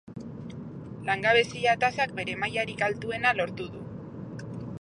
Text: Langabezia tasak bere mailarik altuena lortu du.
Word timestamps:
Langabezia 1.09 1.75
tasak 1.85 2.17
bere 2.21 2.37
mailarik 2.45 2.83
altuena 2.89 3.35
lortu 3.41 3.73
du. 3.77 3.87